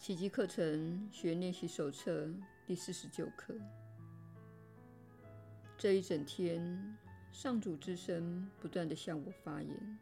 [0.00, 2.26] 奇迹课程学练习手册
[2.64, 3.54] 第四十九课。
[5.76, 6.96] 这一整天，
[7.30, 9.98] 上主之声不断地向我发言。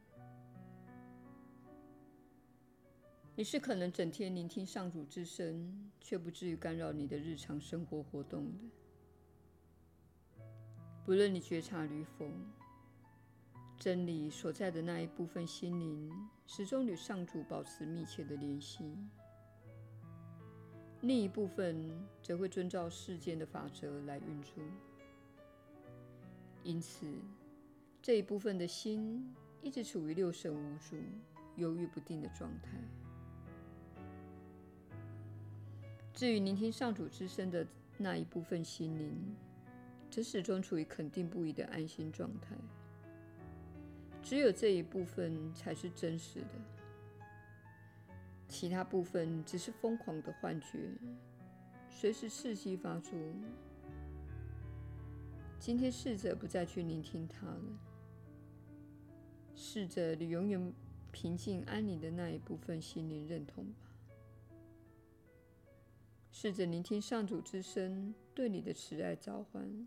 [3.34, 10.44] 你是可能整天聆听上主之声，却不至于干扰你的日常生活活动的。
[11.04, 12.30] 不论你觉察与否，
[13.76, 16.08] 真理所在的那一部分心灵，
[16.46, 18.94] 始终与上主保持密切的联系。
[21.02, 24.62] 另一部分则会遵照世间的法则来运作，
[26.64, 27.06] 因此
[28.02, 30.96] 这一部分的心一直处于六神无主、
[31.56, 32.78] 犹豫不定的状态。
[36.12, 37.64] 至于聆听上主之声的
[37.96, 39.36] 那一部分心灵，
[40.10, 42.56] 则始终处于肯定不移的安心状态。
[44.20, 46.77] 只有这一部分才是真实的。
[48.48, 50.90] 其他部分只是疯狂的幻觉，
[51.90, 53.12] 随时伺机发作。
[55.60, 57.78] 今天试着不再去聆听它了，
[59.54, 60.72] 试着与永远
[61.12, 63.88] 平静安宁的那一部分心灵认同吧。
[66.30, 69.86] 试着聆听上主之声对你的慈爱召唤，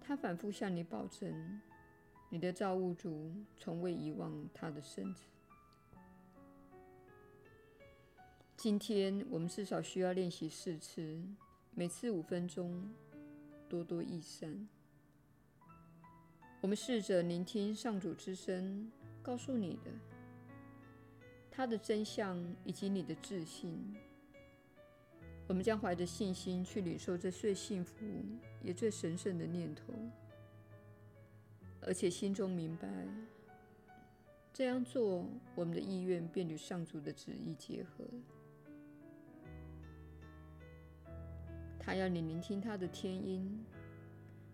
[0.00, 1.60] 他反复向你保证，
[2.30, 5.24] 你的造物主从未遗忘他的圣子。
[8.58, 11.16] 今天我们至少需要练习四次，
[11.76, 12.92] 每次五分钟，
[13.68, 14.68] 多多益善。
[16.60, 18.90] 我们试着聆听上主之声，
[19.22, 19.92] 告诉你的，
[21.52, 23.94] 他的真相以及你的自信。
[25.46, 28.04] 我们将怀着信心去领受这最幸福
[28.60, 29.94] 也最神圣的念头，
[31.82, 32.88] 而且心中明白，
[34.52, 38.04] 这样做，我们的意愿便与上主的旨意结合。
[41.78, 43.64] 他要你聆听他的天音，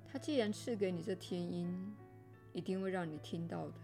[0.07, 1.95] 他既然赐给你这天音，
[2.53, 3.75] 一定会让你听到的。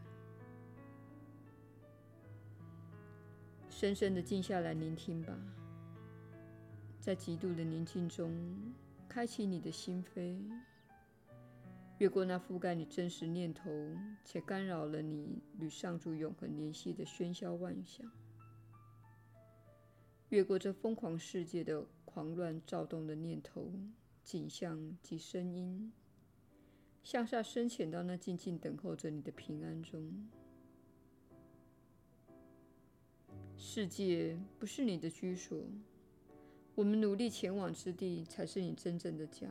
[3.69, 5.35] 深深的静下来聆听吧，
[7.01, 8.31] 在极度的宁静中，
[9.09, 10.39] 开启你的心扉，
[11.99, 13.71] 越过那覆盖你真实念头
[14.25, 18.07] 且干扰了你与上主永恒联系的喧嚣万象，
[20.31, 21.87] 越过这疯狂世界的。
[22.13, 23.71] 狂乱躁动的念头、
[24.25, 25.93] 景象及声音，
[27.05, 30.29] 向下深潜到那静静等候着你的平安中。
[33.57, 35.63] 世界不是你的居所，
[36.75, 39.47] 我们努力前往之地才是你真正的家。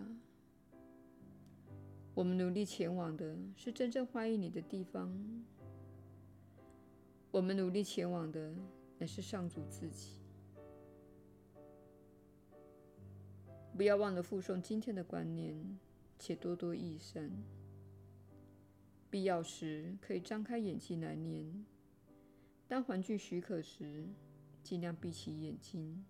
[2.13, 5.09] 我们努力前往的是真正欢迎你的地方。
[7.31, 8.53] 我们努力前往的
[8.97, 10.18] 乃是上主自己。
[13.79, 15.55] 不要忘了附诵今天的观念，
[16.19, 17.31] 且多多益善。
[19.09, 21.65] 必要时可以张开眼睛来念，
[22.67, 24.09] 当环境许可时，
[24.61, 26.03] 尽量闭起眼睛。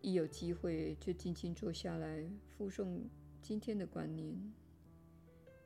[0.00, 2.26] 一有机会就静静坐下来
[2.56, 3.02] 附诵
[3.42, 4.34] 今天的观念，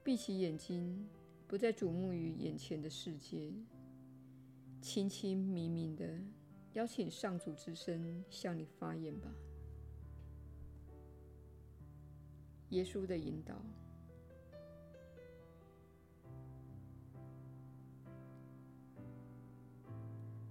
[0.02, 1.08] 闭起眼睛，
[1.46, 3.52] 不再瞩目于眼前的世界，
[4.82, 6.18] 轻轻明明的
[6.72, 9.32] 邀请上主之声向你发言吧。
[12.70, 13.54] 耶稣的引导，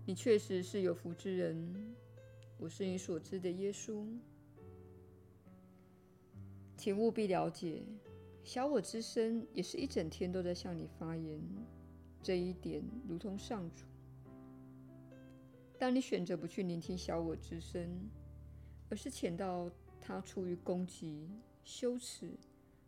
[0.05, 1.95] 你确实是有福之人。
[2.57, 4.03] 我是你所知的耶稣，
[6.75, 7.83] 请务必了解，
[8.43, 11.39] 小我之身也是一整天都在向你发言。
[12.23, 13.85] 这一点如同上主。
[15.77, 18.09] 当你选择不去聆听小我之声，
[18.89, 19.69] 而是潜到
[20.01, 21.29] 他出于攻击。
[21.67, 22.31] 羞耻、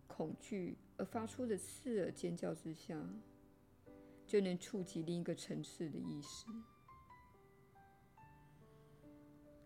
[0.07, 2.97] 恐惧而发出的刺耳尖叫之下，
[4.25, 6.45] 就能触及另一个层次的意识。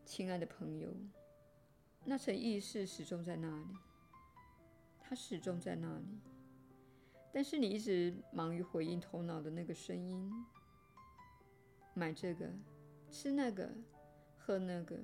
[0.04, 0.92] 亲爱的朋友，
[2.04, 3.68] 那层意识始终在那里，
[5.00, 6.20] 它始终在那里。
[7.32, 10.28] 但是你一直忙于回应头脑的那个声音：
[11.94, 12.50] 买这个，
[13.12, 13.72] 吃那个，
[14.40, 15.00] 喝那个，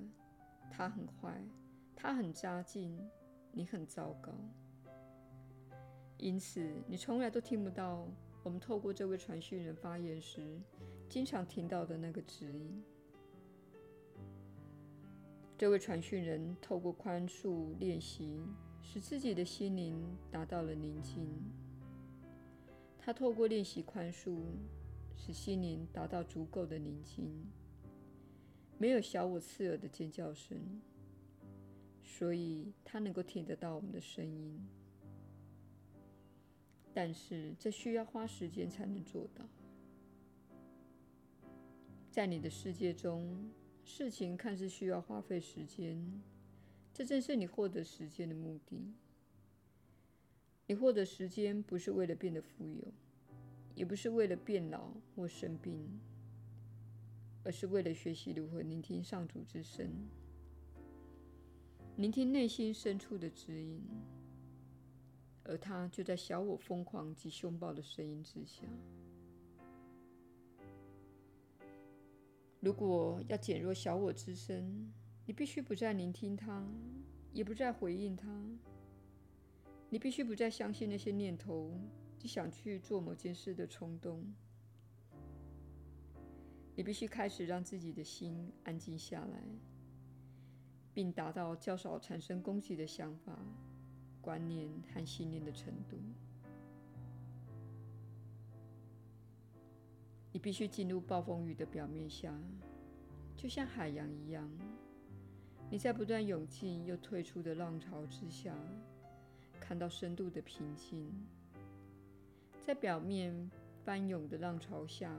[0.68, 1.40] 它很坏，
[1.94, 3.08] 它很扎劲。
[3.52, 4.32] 你很糟糕，
[6.18, 8.06] 因此你从来都听不到
[8.42, 10.58] 我们透过这位传讯人发言时
[11.08, 12.82] 经常听到的那个指引。
[15.58, 18.40] 这位传讯人透过宽恕练习，
[18.80, 21.28] 使自己的心灵达到了宁静。
[22.98, 24.38] 他透过练习宽恕，
[25.16, 27.30] 使心灵达到足够的宁静，
[28.78, 30.56] 没有小我刺耳的尖叫声，
[32.18, 34.60] 所以它能够听得到我们的声音。
[36.92, 39.44] 但是这需要花时间才能做到。
[42.10, 43.48] 在你的世界中，
[43.84, 46.20] 事情看似需要花费时间，
[46.92, 48.92] 这正是你获得时间的目的。
[50.66, 52.92] 你获得时间不是为了变得富有，
[53.76, 55.88] 也不是为了变老或生病，
[57.44, 59.88] 而是为了学习如何聆听上主之声，
[62.00, 63.78] 聆听内心深处的指引。
[65.44, 68.62] 而他就在小我疯狂及凶暴的声音之下。
[72.60, 74.90] 如果要减弱小我之声，
[75.26, 76.66] 你必须不再聆听他，
[77.34, 78.26] 也不再回应他。
[79.90, 81.70] 你必须不再相信那些念头
[82.22, 84.24] 你想去做某件事的冲动。
[86.74, 89.44] 你必须开始让自己的心安静下来，
[90.92, 93.38] 并达到较少产生攻击的想法。
[94.22, 95.96] 观念和信念的程度，
[100.30, 102.38] 你必须进入暴风雨的表面下，
[103.34, 104.46] 就像海洋一样。
[105.70, 108.54] 你在不断涌进又退出的浪潮之下，
[109.58, 111.10] 看到深度的平静。
[112.60, 113.50] 在表面
[113.86, 115.18] 翻涌的浪潮下，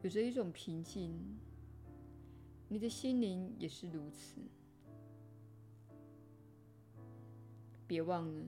[0.00, 1.14] 有着一种平静。
[2.72, 4.40] 你的心灵也是如此。
[7.86, 8.42] 别忘了，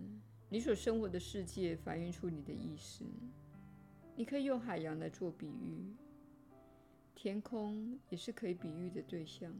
[0.48, 3.04] 你所生活的世界反映出你的意识。
[4.16, 5.94] 你可以用海洋来做比喻，
[7.14, 9.54] 天空也是可以比喻的对象。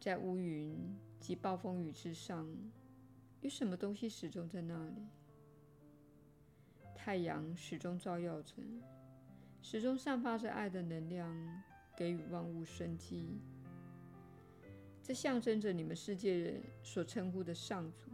[0.00, 0.74] 在乌云
[1.20, 2.48] 及暴风雨之上，
[3.42, 5.06] 有什么东西始终在那里？
[6.94, 8.54] 太阳始终照耀着，
[9.60, 11.62] 始终散发着爱的能量，
[11.96, 13.40] 给予万物生机。
[15.02, 18.10] 这象征着你们世界人所称呼的上主，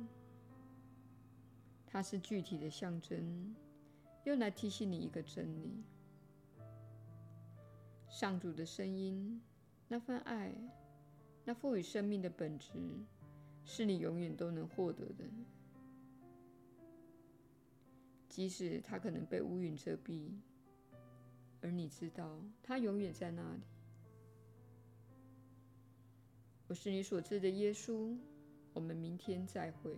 [1.86, 3.54] 它是具体的象征，
[4.24, 5.84] 用来提醒你一个真理：
[8.08, 9.40] 上主的声音，
[9.86, 10.52] 那份爱，
[11.44, 12.72] 那赋予生命的本质，
[13.64, 15.24] 是你永远都能获得的，
[18.30, 20.30] 即使它可能被乌云遮蔽，
[21.78, 23.62] 你知道他永远在那里。
[26.66, 28.18] 我是你所知的耶稣，
[28.72, 29.96] 我们明天再会。